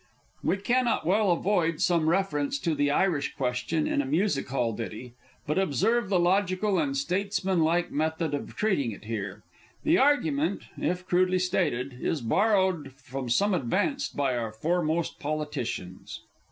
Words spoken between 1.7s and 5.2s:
some reference to the Irish Question in a Music hall ditty,